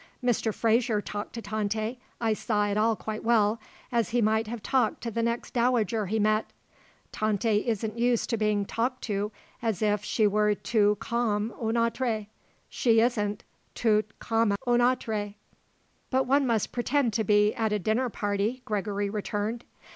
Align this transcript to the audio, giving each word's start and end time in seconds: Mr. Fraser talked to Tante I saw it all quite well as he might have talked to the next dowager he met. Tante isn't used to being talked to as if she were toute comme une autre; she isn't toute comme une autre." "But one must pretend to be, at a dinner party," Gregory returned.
Mr. 0.23 0.51
Fraser 0.51 0.99
talked 0.99 1.33
to 1.33 1.43
Tante 1.43 1.99
I 2.19 2.33
saw 2.33 2.67
it 2.67 2.75
all 2.75 2.95
quite 2.95 3.23
well 3.23 3.59
as 3.91 4.09
he 4.09 4.19
might 4.19 4.47
have 4.47 4.63
talked 4.63 5.01
to 5.03 5.11
the 5.11 5.21
next 5.21 5.53
dowager 5.53 6.07
he 6.07 6.17
met. 6.17 6.47
Tante 7.11 7.67
isn't 7.67 7.99
used 7.99 8.27
to 8.31 8.35
being 8.37 8.65
talked 8.65 9.03
to 9.03 9.31
as 9.61 9.83
if 9.83 10.03
she 10.03 10.25
were 10.25 10.55
toute 10.55 10.99
comme 10.99 11.53
une 11.61 11.77
autre; 11.77 12.25
she 12.67 12.99
isn't 12.99 13.43
toute 13.75 14.17
comme 14.17 14.55
une 14.67 14.81
autre." 14.81 15.35
"But 16.09 16.23
one 16.25 16.47
must 16.47 16.71
pretend 16.71 17.13
to 17.13 17.23
be, 17.23 17.53
at 17.53 17.71
a 17.71 17.77
dinner 17.77 18.09
party," 18.09 18.63
Gregory 18.65 19.07
returned. 19.11 19.65